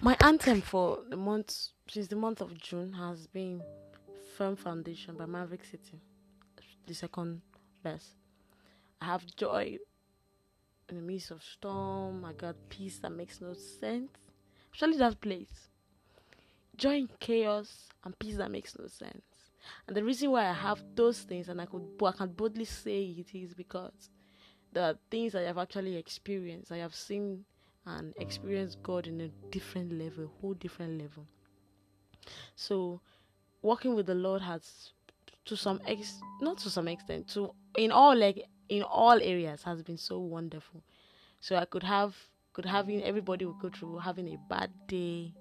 My 0.00 0.16
anthem 0.20 0.60
for 0.60 1.00
the 1.08 1.16
month 1.16 1.70
since 1.88 2.06
the 2.06 2.14
month 2.14 2.40
of 2.40 2.56
June 2.56 2.92
has 2.92 3.26
been 3.26 3.60
Firm 4.36 4.54
Foundation 4.54 5.16
by 5.16 5.26
Maverick 5.26 5.64
City, 5.64 6.00
the 6.86 6.94
second 6.94 7.40
best. 7.82 8.10
I 9.00 9.06
have 9.06 9.26
joy 9.34 9.76
in 10.88 10.96
the 10.96 11.02
midst 11.02 11.32
of 11.32 11.42
storm. 11.42 12.24
I 12.24 12.32
got 12.32 12.54
peace 12.68 13.00
that 13.00 13.10
makes 13.10 13.40
no 13.40 13.54
sense. 13.54 14.12
Especially 14.72 14.98
that 14.98 15.20
place. 15.20 15.68
Joy 16.76 16.98
in 16.98 17.08
chaos 17.18 17.88
and 18.04 18.16
peace 18.20 18.36
that 18.36 18.52
makes 18.52 18.78
no 18.78 18.86
sense. 18.86 19.24
And 19.88 19.96
the 19.96 20.04
reason 20.04 20.30
why 20.30 20.46
I 20.48 20.52
have 20.52 20.80
those 20.94 21.22
things 21.22 21.48
and 21.48 21.60
I 21.60 21.66
could 21.66 21.82
I 22.04 22.12
can 22.12 22.28
boldly 22.28 22.66
say 22.66 23.02
it 23.02 23.36
is 23.36 23.52
because 23.52 24.10
are 24.76 24.94
things 25.10 25.34
I 25.34 25.42
have 25.42 25.58
actually 25.58 25.96
experienced. 25.96 26.70
I 26.70 26.76
have 26.76 26.94
seen 26.94 27.44
and 27.88 28.14
experience 28.18 28.76
God 28.82 29.06
in 29.06 29.20
a 29.20 29.28
different 29.50 29.92
level, 29.92 30.24
a 30.24 30.40
whole 30.40 30.54
different 30.54 31.00
level. 31.00 31.26
So 32.56 33.00
working 33.62 33.94
with 33.94 34.06
the 34.06 34.14
Lord 34.14 34.42
has 34.42 34.92
to 35.46 35.56
some 35.56 35.80
ex 35.86 36.20
not 36.40 36.58
to 36.58 36.70
some 36.70 36.88
extent, 36.88 37.28
to 37.28 37.54
in 37.76 37.90
all 37.90 38.16
like 38.16 38.46
in 38.68 38.82
all 38.82 39.20
areas 39.22 39.62
has 39.62 39.82
been 39.82 39.96
so 39.96 40.18
wonderful. 40.18 40.82
So 41.40 41.56
I 41.56 41.64
could 41.64 41.82
have 41.82 42.14
could 42.52 42.66
having 42.66 43.02
everybody 43.02 43.44
would 43.44 43.60
go 43.60 43.70
through 43.70 43.98
having 43.98 44.28
a 44.28 44.36
bad 44.48 44.70
day. 44.86 45.32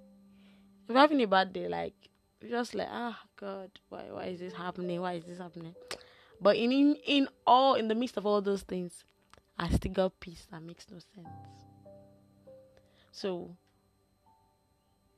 If 0.88 0.96
having 0.96 1.22
a 1.22 1.28
bad 1.28 1.52
day, 1.52 1.68
like 1.68 1.96
just 2.50 2.76
like 2.76 2.88
ah 2.90 3.20
God, 3.36 3.72
why 3.90 4.06
why 4.10 4.26
is 4.26 4.40
this 4.40 4.54
happening? 4.54 5.02
Why 5.02 5.14
is 5.14 5.26
this 5.26 5.40
happening? 5.40 5.76
But 6.40 6.56
in 6.56 6.72
in, 6.72 6.96
in 7.06 7.28
all 7.46 7.74
in 7.74 7.88
the 7.88 7.96
midst 7.96 8.18
of 8.18 8.26
all 8.26 8.42
those 8.42 8.62
things, 8.62 9.04
I 9.58 9.70
still 9.70 9.92
got 9.92 10.20
peace 10.20 10.48
that 10.52 10.62
makes 10.62 10.86
no 10.90 11.00
sense. 11.00 11.67
So 13.18 13.50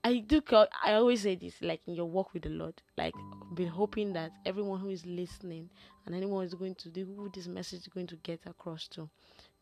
I 0.05 0.19
do. 0.19 0.41
I 0.85 0.93
always 0.93 1.23
say 1.23 1.35
this, 1.35 1.55
like 1.61 1.81
in 1.85 1.95
your 1.95 2.05
walk 2.05 2.33
with 2.33 2.43
the 2.43 2.49
Lord, 2.49 2.81
like 2.97 3.13
been 3.53 3.67
hoping 3.67 4.13
that 4.13 4.31
everyone 4.45 4.79
who 4.79 4.87
is 4.87 5.05
listening 5.05 5.69
and 6.05 6.15
anyone 6.15 6.37
who 6.39 6.47
is 6.47 6.53
going 6.53 6.75
to 6.75 6.89
do 6.89 7.03
who 7.03 7.29
this 7.33 7.47
message 7.47 7.81
is 7.81 7.87
going 7.89 8.07
to 8.07 8.15
get 8.15 8.39
across 8.45 8.87
to, 8.89 9.09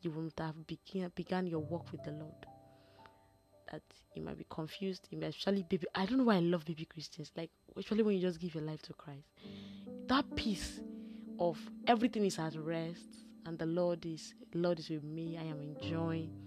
you 0.01 0.11
will 0.11 0.29
have 0.37 0.67
begin, 0.67 1.11
began 1.15 1.47
your 1.47 1.61
walk 1.61 1.91
with 1.91 2.03
the 2.03 2.11
Lord. 2.11 2.45
That 3.71 3.81
you 4.13 4.21
might 4.21 4.37
be 4.37 4.45
confused, 4.51 5.07
you 5.09 5.17
might 5.17 5.29
actually 5.29 5.63
baby. 5.63 5.87
I 5.95 6.05
don't 6.05 6.19
know 6.19 6.25
why 6.25 6.35
I 6.35 6.41
love 6.41 6.63
baby 6.63 6.85
Christians. 6.85 7.31
Like 7.35 7.49
especially 7.75 8.03
when 8.03 8.15
you 8.17 8.21
just 8.21 8.39
give 8.39 8.53
your 8.53 8.63
life 8.63 8.83
to 8.83 8.93
Christ, 8.93 9.25
that 10.05 10.25
peace 10.35 10.79
of 11.39 11.57
everything 11.87 12.23
is 12.23 12.37
at 12.37 12.55
rest, 12.55 13.25
and 13.47 13.57
the 13.57 13.65
Lord 13.65 14.05
is 14.05 14.35
Lord 14.53 14.77
is 14.77 14.91
with 14.91 15.03
me. 15.03 15.39
I 15.39 15.45
am 15.45 15.59
enjoying. 15.59 16.46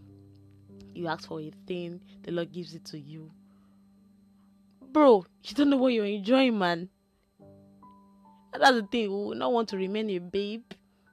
You 0.95 1.09
ask 1.09 1.29
for 1.29 1.41
a 1.41 1.51
thing, 1.67 2.01
the 2.23 2.33
Lord 2.33 2.53
gives 2.53 2.75
it 2.75 2.85
to 2.87 2.99
you 2.99 3.31
bro, 4.93 5.25
you 5.45 5.55
don't 5.55 5.71
know 5.71 5.77
what 5.77 5.93
you're 5.93 6.05
enjoying, 6.05 6.59
man. 6.59 6.89
And 8.53 8.63
that's 8.63 8.73
the 8.73 8.83
thing. 8.91 9.03
We 9.03 9.09
will 9.09 9.35
not 9.35 9.53
want 9.53 9.69
to 9.71 9.77
remain 9.77 10.11
a 10.11 10.19
babe. 10.19 10.63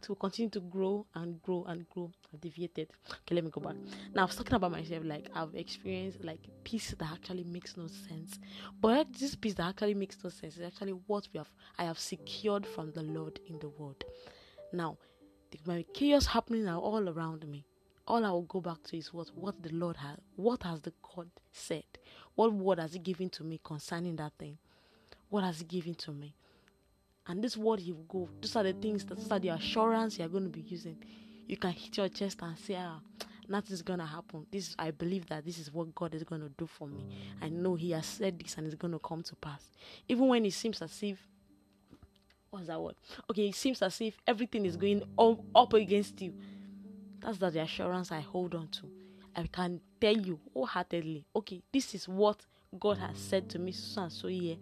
To 0.03 0.15
continue 0.15 0.49
to 0.51 0.61
grow 0.61 1.05
and 1.15 1.41
grow 1.41 1.65
and 1.67 1.89
grow. 1.89 2.11
I've 2.31 2.39
deviated. 2.39 2.91
Okay, 3.09 3.35
let 3.35 3.43
me 3.43 3.49
go 3.49 3.59
back. 3.59 3.75
Now 4.13 4.21
I 4.21 4.25
was 4.25 4.37
talking 4.37 4.53
about 4.53 4.71
myself. 4.71 5.03
Like 5.03 5.27
I've 5.35 5.53
experienced 5.53 6.23
like 6.23 6.39
peace 6.63 6.95
that 6.97 7.11
actually 7.11 7.43
makes 7.43 7.75
no 7.75 7.87
sense. 7.87 8.39
But 8.79 9.11
this 9.11 9.35
peace 9.35 9.55
that 9.55 9.67
actually 9.67 9.95
makes 9.95 10.17
no 10.23 10.29
sense 10.29 10.55
is 10.55 10.61
actually 10.61 10.93
what 11.07 11.27
we 11.33 11.39
have. 11.39 11.51
I 11.77 11.83
have 11.83 11.99
secured 11.99 12.65
from 12.65 12.93
the 12.93 13.01
Lord 13.01 13.41
in 13.47 13.59
the 13.59 13.67
Word. 13.67 14.05
Now, 14.71 14.97
my 15.65 15.83
chaos 15.93 16.27
happening 16.27 16.63
now 16.63 16.79
all 16.79 17.09
around 17.09 17.45
me 17.45 17.65
all 18.07 18.25
I 18.25 18.31
will 18.31 18.43
go 18.43 18.61
back 18.61 18.81
to 18.83 18.97
is 18.97 19.13
what 19.13 19.29
what 19.35 19.61
the 19.61 19.69
Lord 19.69 19.97
has 19.97 20.17
what 20.35 20.63
has 20.63 20.81
the 20.81 20.93
God 21.15 21.29
said? 21.51 21.83
What 22.35 22.53
word 22.53 22.79
has 22.79 22.93
he 22.93 22.99
given 22.99 23.29
to 23.31 23.43
me 23.43 23.59
concerning 23.63 24.15
that 24.17 24.33
thing? 24.39 24.57
What 25.29 25.43
has 25.43 25.59
he 25.59 25.65
given 25.65 25.95
to 25.95 26.11
me? 26.11 26.33
And 27.27 27.43
this 27.43 27.57
word 27.57 27.81
he 27.81 27.91
will 27.91 28.03
go, 28.03 28.29
those 28.41 28.55
are 28.55 28.63
the 28.63 28.73
things 28.73 29.03
that 29.05 29.15
those 29.15 29.31
are 29.31 29.39
the 29.39 29.49
assurance 29.49 30.17
you're 30.17 30.29
going 30.29 30.43
to 30.43 30.49
be 30.49 30.61
using. 30.61 30.97
You 31.45 31.57
can 31.57 31.71
hit 31.71 31.97
your 31.97 32.07
chest 32.07 32.39
and 32.41 32.57
say, 32.57 32.77
Ah, 32.79 32.99
nothing's 33.49 33.81
gonna 33.81 34.05
happen. 34.05 34.45
This 34.51 34.75
I 34.79 34.91
believe 34.91 35.27
that 35.27 35.45
this 35.45 35.59
is 35.59 35.73
what 35.73 35.93
God 35.93 36.15
is 36.15 36.23
gonna 36.23 36.49
do 36.57 36.67
for 36.67 36.87
me. 36.87 37.05
I 37.41 37.49
know 37.49 37.75
He 37.75 37.91
has 37.91 38.05
said 38.05 38.39
this 38.39 38.57
and 38.57 38.65
it's 38.65 38.75
gonna 38.75 38.99
come 38.99 39.23
to 39.23 39.35
pass. 39.35 39.69
Even 40.07 40.27
when 40.27 40.45
it 40.45 40.53
seems 40.53 40.81
as 40.81 40.97
if 41.03 41.17
what's 42.49 42.67
that 42.67 42.81
word? 42.81 42.95
Okay, 43.29 43.49
it 43.49 43.55
seems 43.55 43.81
as 43.81 43.99
if 43.99 44.17
everything 44.25 44.65
is 44.65 44.77
going 44.77 45.03
up 45.53 45.73
against 45.73 46.21
you 46.21 46.33
that's 47.21 47.37
the 47.37 47.61
assurance 47.61 48.11
I 48.11 48.21
hold 48.21 48.55
on 48.55 48.67
to. 48.69 48.89
I 49.35 49.47
can 49.47 49.79
tell 50.01 50.17
you 50.17 50.39
wholeheartedly, 50.53 51.25
okay, 51.35 51.61
this 51.71 51.93
is 51.93 52.07
what 52.07 52.45
God 52.79 52.97
has 52.97 53.17
said 53.17 53.49
to 53.49 53.59
me 53.59 53.71
so 53.71 54.03
and 54.03 54.11
so 54.11 54.27
here. 54.27 54.57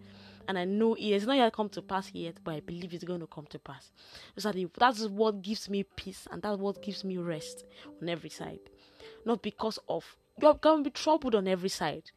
And 0.48 0.58
I 0.58 0.64
know 0.64 0.94
it 0.94 1.12
has 1.12 1.26
not 1.26 1.36
yet 1.36 1.52
come 1.52 1.68
to 1.70 1.82
pass 1.82 2.10
yet, 2.12 2.36
but 2.44 2.54
I 2.54 2.60
believe 2.60 2.94
it's 2.94 3.02
going 3.02 3.20
to 3.20 3.26
come 3.26 3.46
to 3.46 3.58
pass. 3.58 3.90
So 4.36 4.52
that 4.52 4.96
is 4.96 5.08
what 5.08 5.42
gives 5.42 5.68
me 5.68 5.82
peace 5.82 6.28
and 6.30 6.40
that's 6.40 6.58
what 6.58 6.82
gives 6.82 7.04
me 7.04 7.16
rest 7.18 7.64
on 8.00 8.08
every 8.08 8.30
side. 8.30 8.60
Not 9.24 9.42
because 9.42 9.78
of 9.88 10.04
you 10.40 10.54
can 10.60 10.82
be 10.82 10.90
troubled 10.90 11.34
on 11.34 11.48
every 11.48 11.70
side. 11.70 12.10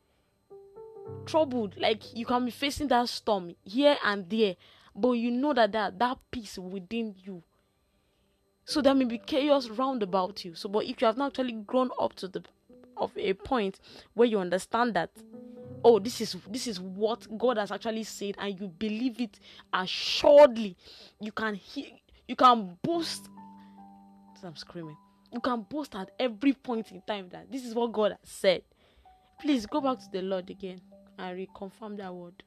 Troubled, 1.25 1.75
like 1.77 2.15
you 2.15 2.25
can 2.25 2.45
be 2.45 2.51
facing 2.51 2.89
that 2.89 3.09
storm 3.09 3.55
here 3.63 3.97
and 4.03 4.29
there, 4.29 4.55
but 4.95 5.13
you 5.13 5.31
know 5.31 5.53
that 5.53 5.71
that, 5.71 5.97
that 5.97 6.17
peace 6.29 6.57
within 6.57 7.15
you 7.17 7.41
so 8.69 8.83
there 8.83 8.93
may 8.93 9.05
be 9.05 9.17
chaos 9.17 9.67
round 9.67 10.03
about 10.03 10.45
you. 10.45 10.53
So, 10.53 10.69
but 10.69 10.85
if 10.85 11.01
you 11.01 11.07
have 11.07 11.17
not 11.17 11.31
actually 11.31 11.53
grown 11.53 11.89
up 11.99 12.13
to 12.17 12.27
the 12.27 12.43
of 12.97 13.11
a 13.17 13.33
point 13.33 13.79
where 14.13 14.27
you 14.27 14.37
understand 14.37 14.93
that, 14.93 15.09
oh, 15.83 15.97
this 15.97 16.21
is 16.21 16.37
this 16.47 16.67
is 16.67 16.79
what 16.79 17.25
God 17.35 17.57
has 17.57 17.71
actually 17.71 18.03
said, 18.03 18.35
and 18.37 18.59
you 18.59 18.67
believe 18.67 19.19
it 19.19 19.39
assuredly, 19.73 20.77
you 21.19 21.31
can 21.31 21.55
hear, 21.55 21.87
you 22.27 22.35
can 22.35 22.77
boast. 22.83 23.27
I'm 24.43 24.55
screaming. 24.55 24.97
You 25.33 25.39
can 25.39 25.65
boast 25.67 25.95
at 25.95 26.11
every 26.19 26.53
point 26.53 26.91
in 26.91 27.01
time 27.01 27.27
that 27.31 27.51
this 27.51 27.65
is 27.65 27.73
what 27.73 27.91
God 27.91 28.11
has 28.11 28.29
said. 28.29 28.61
Please 29.41 29.65
go 29.65 29.81
back 29.81 29.97
to 29.97 30.11
the 30.11 30.21
Lord 30.21 30.47
again 30.47 30.79
and 31.17 31.35
reconfirm 31.35 31.97
that 31.97 32.13
word. 32.13 32.43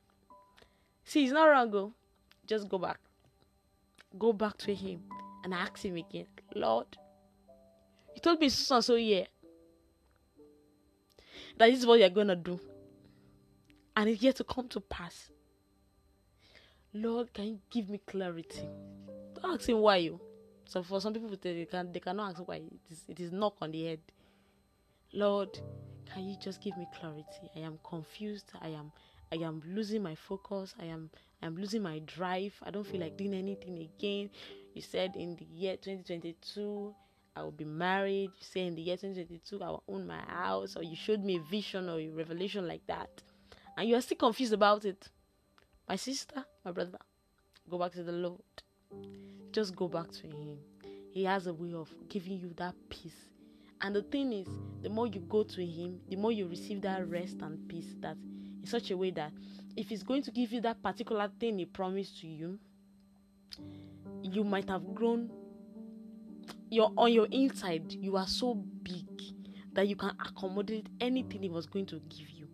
See, 1.04 1.24
it's 1.24 1.32
not 1.32 1.46
wrong, 1.46 1.68
go. 1.68 1.92
Just 2.46 2.68
go 2.68 2.78
back. 2.78 3.00
Go 4.16 4.32
back 4.32 4.56
to 4.58 4.72
Him 4.72 5.02
and 5.44 5.54
ask 5.54 5.84
him 5.84 5.96
again, 5.96 6.26
Lord, 6.54 6.86
you 8.14 8.20
told 8.20 8.40
me 8.40 8.48
so 8.48 8.76
and 8.76 8.84
so 8.84 8.94
yeah 8.94 9.24
that 11.58 11.70
is 11.70 11.86
what 11.86 12.00
you're 12.00 12.08
gonna 12.10 12.36
do, 12.36 12.58
and 13.96 14.08
it's 14.08 14.22
yet 14.22 14.36
to 14.36 14.44
come 14.44 14.68
to 14.68 14.80
pass. 14.80 15.30
Lord, 16.94 17.32
can 17.32 17.46
you 17.46 17.58
give 17.70 17.88
me 17.88 18.00
clarity? 18.06 18.68
Don't 19.34 19.54
ask 19.54 19.68
him 19.68 19.78
why 19.78 19.96
you. 19.96 20.20
So 20.66 20.82
for 20.82 21.00
some 21.00 21.12
people 21.12 21.30
they 21.40 21.66
can 21.66 21.92
they 21.92 22.00
cannot 22.00 22.30
ask 22.30 22.48
why 22.48 22.56
it 22.56 22.72
is 22.90 23.04
it 23.08 23.20
is 23.20 23.32
knock 23.32 23.56
on 23.60 23.72
the 23.72 23.84
head. 23.84 24.00
Lord, 25.12 25.58
can 26.12 26.24
you 26.24 26.36
just 26.40 26.60
give 26.60 26.76
me 26.76 26.86
clarity? 26.98 27.50
I 27.54 27.60
am 27.60 27.78
confused. 27.84 28.50
I 28.60 28.68
am 28.68 28.92
I 29.30 29.36
am 29.36 29.62
losing 29.66 30.02
my 30.02 30.14
focus. 30.14 30.74
I 30.80 30.86
am 30.86 31.10
I 31.42 31.46
am 31.46 31.56
losing 31.56 31.82
my 31.82 32.00
drive. 32.00 32.54
I 32.62 32.70
don't 32.70 32.86
feel 32.86 33.00
like 33.00 33.16
doing 33.16 33.34
anything 33.34 33.78
again. 33.78 34.30
You 34.74 34.82
said 34.82 35.16
in 35.16 35.36
the 35.36 35.44
year 35.44 35.76
2022 35.76 36.94
I 37.34 37.42
will 37.42 37.50
be 37.52 37.64
married. 37.64 38.30
You 38.38 38.44
say 38.44 38.66
in 38.66 38.74
the 38.74 38.82
year 38.82 38.96
2022 38.96 39.62
I 39.62 39.68
will 39.68 39.82
own 39.88 40.06
my 40.06 40.20
house, 40.20 40.76
or 40.76 40.82
you 40.82 40.96
showed 40.96 41.24
me 41.24 41.36
a 41.36 41.40
vision 41.50 41.88
or 41.88 41.98
a 41.98 42.08
revelation 42.08 42.66
like 42.68 42.86
that, 42.86 43.10
and 43.76 43.88
you 43.88 43.96
are 43.96 44.00
still 44.00 44.18
confused 44.18 44.52
about 44.52 44.84
it. 44.84 45.08
My 45.88 45.96
sister, 45.96 46.44
my 46.64 46.72
brother, 46.72 46.98
go 47.68 47.78
back 47.78 47.92
to 47.92 48.02
the 48.02 48.12
Lord. 48.12 48.40
Just 49.50 49.74
go 49.76 49.88
back 49.88 50.10
to 50.12 50.26
Him. 50.26 50.58
He 51.10 51.24
has 51.24 51.46
a 51.46 51.54
way 51.54 51.74
of 51.74 51.92
giving 52.08 52.38
you 52.38 52.52
that 52.56 52.74
peace. 52.88 53.28
And 53.80 53.96
the 53.96 54.02
thing 54.02 54.32
is, 54.32 54.46
the 54.82 54.88
more 54.88 55.06
you 55.06 55.20
go 55.20 55.42
to 55.42 55.66
Him, 55.66 56.00
the 56.08 56.16
more 56.16 56.32
you 56.32 56.46
receive 56.46 56.82
that 56.82 57.08
rest 57.08 57.36
and 57.42 57.68
peace 57.68 57.94
that 58.00 58.16
in 58.60 58.66
such 58.66 58.90
a 58.90 58.96
way 58.96 59.10
that 59.12 59.32
if 59.76 59.88
He's 59.88 60.02
going 60.02 60.22
to 60.22 60.30
give 60.30 60.52
you 60.52 60.60
that 60.62 60.82
particular 60.82 61.30
thing 61.40 61.58
He 61.58 61.66
promised 61.66 62.20
to 62.20 62.26
you, 62.26 62.58
you 64.32 64.42
might 64.44 64.68
have 64.68 64.94
grown 64.94 65.30
you're 66.70 66.92
on 66.96 67.12
your 67.12 67.26
inside 67.30 67.92
you 67.92 68.16
are 68.16 68.26
so 68.26 68.54
big 68.54 69.06
that 69.74 69.86
you 69.88 69.96
can 69.96 70.10
accommodate 70.20 70.88
anything 71.00 71.42
he 71.42 71.48
was 71.48 71.66
going 71.66 71.86
to 71.86 71.98
give 72.10 72.28
you. 72.30 72.46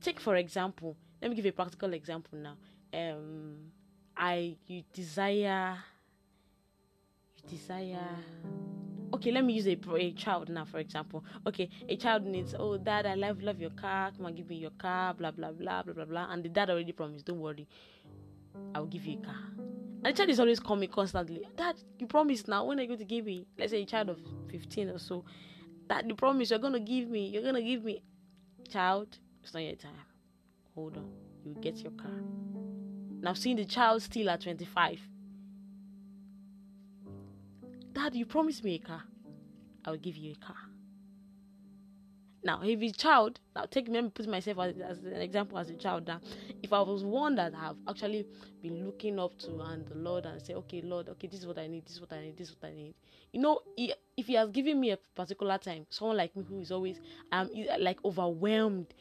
Take 0.00 0.20
for 0.20 0.36
example 0.36 0.96
let 1.22 1.30
me 1.30 1.36
give 1.36 1.46
a 1.46 1.52
practical 1.52 1.92
example 1.92 2.38
now. 2.38 2.56
Um 2.92 3.70
i 4.16 4.56
you 4.66 4.82
desire 4.92 5.78
you 7.36 7.48
desire 7.48 8.08
okay 9.14 9.30
let 9.30 9.44
me 9.44 9.54
use 9.54 9.66
a, 9.68 9.78
a 9.96 10.12
child 10.12 10.48
now 10.48 10.64
for 10.64 10.78
example. 10.78 11.24
Okay 11.46 11.68
a 11.88 11.96
child 11.96 12.24
needs 12.24 12.54
oh 12.58 12.78
dad 12.78 13.06
i 13.06 13.14
love 13.14 13.40
love 13.42 13.60
your 13.60 13.70
car 13.70 14.10
come 14.16 14.26
on 14.26 14.34
give 14.34 14.48
me 14.48 14.56
your 14.56 14.72
car 14.72 15.14
blah 15.14 15.30
blah 15.30 15.52
blah 15.52 15.82
blah 15.82 15.94
blah 15.94 16.04
blah 16.04 16.32
and 16.32 16.42
the 16.42 16.48
dad 16.48 16.68
already 16.68 16.92
promised 16.92 17.26
don't 17.26 17.40
worry 17.40 17.68
i'll 18.74 18.86
give 18.86 19.04
you 19.04 19.18
a 19.18 19.24
car 19.24 19.50
and 20.02 20.14
the 20.14 20.16
child 20.16 20.30
is 20.30 20.40
always 20.40 20.60
coming 20.60 20.88
constantly. 20.88 21.46
Dad, 21.56 21.76
you 21.98 22.06
promised 22.06 22.48
now. 22.48 22.64
When 22.64 22.78
are 22.78 22.82
you 22.82 22.88
going 22.88 23.00
to 23.00 23.04
give 23.04 23.26
me? 23.26 23.46
Let's 23.58 23.72
say 23.72 23.82
a 23.82 23.86
child 23.86 24.08
of 24.08 24.18
15 24.50 24.88
or 24.88 24.98
so. 24.98 25.24
That 25.88 26.08
you 26.08 26.14
promise 26.14 26.48
you're 26.50 26.58
going 26.58 26.72
to 26.72 26.80
give 26.80 27.10
me. 27.10 27.26
You're 27.26 27.42
going 27.42 27.56
to 27.56 27.62
give 27.62 27.84
me. 27.84 28.02
Child, 28.70 29.18
It's 29.42 29.52
not 29.52 29.62
your 29.62 29.74
time. 29.74 29.92
Hold 30.74 30.96
on. 30.96 31.10
You 31.44 31.54
get 31.60 31.78
your 31.78 31.92
car. 31.92 32.10
Now, 33.20 33.34
seeing 33.34 33.56
the 33.56 33.66
child 33.66 34.00
still 34.02 34.30
at 34.30 34.40
25. 34.40 35.00
Dad, 37.92 38.14
you 38.14 38.24
promised 38.24 38.64
me 38.64 38.76
a 38.76 38.78
car. 38.78 39.02
I 39.84 39.90
will 39.90 39.98
give 39.98 40.16
you 40.16 40.32
a 40.32 40.46
car. 40.46 40.56
Now, 42.42 42.62
if 42.62 42.80
a 42.80 42.90
child, 42.90 43.38
now 43.54 43.66
take 43.66 43.88
me, 43.88 44.00
put 44.08 44.26
myself 44.26 44.58
as, 44.60 44.74
as, 44.78 44.98
an 45.04 45.20
example 45.20 45.58
as 45.58 45.68
a 45.68 45.74
child. 45.74 46.06
Now, 46.06 46.20
if 46.62 46.72
I 46.72 46.80
was 46.80 47.04
one 47.04 47.34
that 47.34 47.52
I've 47.54 47.76
actually 47.88 48.26
been 48.62 48.86
looking 48.86 49.18
up 49.18 49.38
to 49.40 49.60
and 49.60 49.86
the 49.86 49.96
Lord 49.96 50.24
and 50.24 50.40
say, 50.40 50.54
okay, 50.54 50.80
Lord, 50.80 51.08
okay, 51.10 51.26
this 51.26 51.40
is 51.40 51.46
what 51.46 51.58
I 51.58 51.66
need, 51.66 51.84
this 51.84 51.96
is 51.96 52.00
what 52.00 52.12
I 52.12 52.22
need, 52.22 52.38
this 52.38 52.48
is 52.48 52.56
what 52.58 52.70
I 52.70 52.74
need. 52.74 52.94
You 53.32 53.40
know, 53.40 53.60
he, 53.76 53.92
if 54.16 54.26
He 54.26 54.34
has 54.34 54.48
given 54.50 54.80
me 54.80 54.90
a 54.90 54.98
particular 55.14 55.58
time, 55.58 55.86
someone 55.90 56.16
like 56.16 56.34
me 56.34 56.44
who 56.48 56.60
is 56.60 56.72
always 56.72 57.00
um 57.30 57.50
like 57.78 57.98
overwhelmed. 58.04 58.94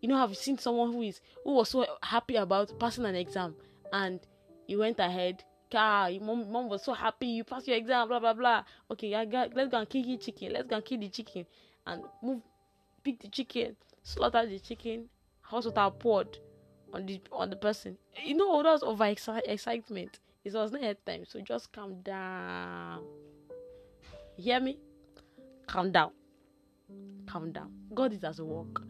You 0.00 0.08
know, 0.08 0.16
I've 0.16 0.36
seen 0.36 0.56
someone 0.56 0.92
who 0.92 1.02
is 1.02 1.20
who 1.44 1.52
was 1.52 1.68
so 1.68 1.86
happy 2.02 2.36
about 2.36 2.72
passing 2.80 3.04
an 3.04 3.14
exam 3.14 3.54
and 3.92 4.20
he 4.66 4.76
went 4.76 4.98
ahead 4.98 5.44
car. 5.70 6.10
Mom, 6.20 6.50
mom 6.50 6.68
was 6.68 6.82
so 6.82 6.94
happy 6.94 7.26
you 7.26 7.44
passed 7.44 7.68
your 7.68 7.76
exam, 7.76 8.08
blah 8.08 8.18
blah 8.18 8.34
blah. 8.34 8.64
Okay, 8.90 9.14
I 9.14 9.24
got 9.24 9.54
let's 9.54 9.70
go 9.70 9.78
and 9.78 9.88
kill 9.88 10.02
the 10.02 10.16
chicken. 10.16 10.52
Let's 10.52 10.66
go 10.66 10.76
and 10.76 10.84
kill 10.84 10.98
the 10.98 11.08
chicken 11.08 11.46
and 11.86 12.02
move 12.22 12.42
pick 13.02 13.20
the 13.20 13.28
chicken, 13.28 13.76
slaughter 14.02 14.46
the 14.46 14.58
chicken, 14.58 15.08
hot 15.42 15.64
water 15.64 15.94
poured 15.98 16.38
on 16.92 17.06
the 17.06 17.20
on 17.32 17.50
the 17.50 17.56
person. 17.56 17.96
You 18.24 18.34
know, 18.34 18.62
that 18.62 18.72
was 18.72 18.82
over 18.82 19.06
excitement. 19.06 20.18
It 20.44 20.54
was 20.54 20.72
not 20.72 20.82
yet 20.82 21.04
time, 21.04 21.24
so 21.26 21.40
just 21.40 21.72
calm 21.72 22.00
down. 22.02 23.04
You 24.36 24.44
hear 24.44 24.60
me? 24.60 24.78
Calm 25.66 25.92
down. 25.92 26.12
Calm 27.26 27.52
down. 27.52 27.70
God 27.94 28.12
is 28.12 28.24
at 28.24 28.38
work. 28.40 28.82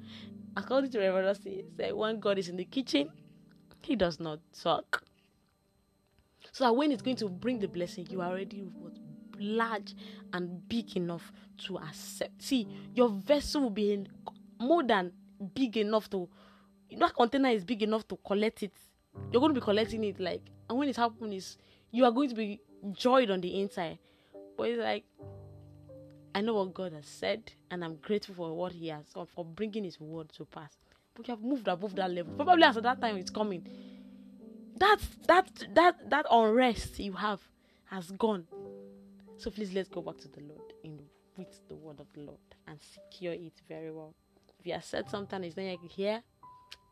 According 0.57 0.91
to 0.93 1.01
Revelation, 1.01 1.65
say 1.77 1.93
when 1.93 2.21
God 2.21 2.39
is 2.39 2.49
in 2.49 2.57
the 2.57 2.65
kitchen, 2.65 3.11
He 3.83 3.97
does 3.97 4.21
not 4.21 4.41
talk. 4.63 5.03
So 6.53 6.65
that 6.65 6.77
when 6.77 6.93
it's 6.93 7.03
going 7.03 7.17
to 7.17 7.29
bring 7.29 7.59
the 7.59 7.69
blessing, 7.69 8.07
you 8.11 8.21
are 8.21 8.31
already 8.31 8.65
large 9.41 9.95
and 10.33 10.69
big 10.69 10.97
enough 10.97 11.33
to 11.67 11.79
accept. 11.79 12.43
See, 12.43 12.69
your 12.95 13.09
vessel 13.09 13.63
will 13.63 13.71
be 13.71 14.07
more 14.59 14.83
than 14.83 15.13
big 15.55 15.77
enough 15.77 16.09
to 16.11 16.29
that 16.99 17.15
container 17.15 17.51
is 17.51 17.65
big 17.65 17.83
enough 17.83 18.07
to 18.09 18.17
collect 18.17 18.63
it. 18.63 18.73
You're 19.31 19.41
going 19.41 19.55
to 19.55 19.61
be 19.61 19.65
collecting 19.65 20.05
it 20.05 20.19
like, 20.19 20.43
and 20.69 20.79
when 20.79 20.89
it 20.89 20.97
happens, 20.97 21.59
you 21.91 22.05
are 22.05 22.11
going 22.11 22.29
to 22.29 22.35
be 22.35 22.61
joyed 22.93 23.31
on 23.31 23.41
the 23.41 23.61
inside. 23.61 23.99
But 24.57 24.71
it's 24.71 24.81
like, 24.81 25.05
I 26.35 26.41
know 26.41 26.55
what 26.55 26.75
God 26.75 26.93
has 26.93 27.07
said, 27.07 27.53
and 27.71 27.85
I'm 27.85 27.97
grateful 27.97 28.35
for 28.35 28.55
what 28.55 28.73
He 28.73 28.89
has 28.89 29.07
for 29.35 29.45
bringing 29.45 29.85
His 29.85 30.01
word 30.01 30.31
to 30.31 30.45
pass. 30.45 30.77
But 31.15 31.29
you 31.29 31.35
have 31.35 31.43
moved 31.43 31.69
above 31.69 31.95
that 31.97 32.11
level. 32.11 32.35
Probably 32.35 32.65
as 32.65 32.77
at 32.77 32.85
that 32.85 33.01
time 33.01 33.17
it's 33.17 33.31
coming. 33.31 33.67
That 34.79 34.99
that 35.27 35.49
that 35.75 36.11
that 36.11 36.27
unrest 36.31 36.99
you 36.99 37.13
have 37.13 37.41
has 37.87 38.11
gone. 38.13 38.47
So 39.41 39.51
please 39.51 39.73
let's 39.73 39.89
go 39.89 40.03
back 40.03 40.19
to 40.19 40.29
the 40.29 40.43
Lord 40.43 40.75
in 40.85 41.01
with 41.39 41.67
the 41.67 41.75
word 41.75 41.99
of 41.99 42.13
the 42.13 42.21
Lord 42.21 42.39
and 42.69 42.79
secure 42.79 43.33
it 43.33 43.55
very 43.67 43.91
well. 43.91 44.15
If 44.59 44.67
you 44.67 44.75
have 44.75 44.85
said 44.85 45.09
something 45.09 45.43
is 45.43 45.57
not 45.57 45.79
here, 45.91 46.23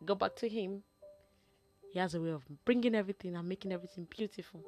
go 0.07 0.15
back 0.15 0.35
to 0.37 0.49
Him. 0.49 0.83
He 1.93 1.99
has 1.99 2.15
a 2.15 2.21
way 2.23 2.31
of 2.31 2.43
bringing 2.65 2.95
everything 2.95 3.37
and 3.37 3.47
making 3.47 3.71
everything 3.71 4.07
beautiful 4.09 4.65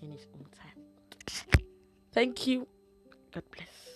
in 0.00 0.10
His 0.10 0.26
own 0.34 0.46
time. 0.50 1.62
Thank 2.10 2.48
you. 2.48 2.66
God 3.32 3.44
bless. 3.56 3.91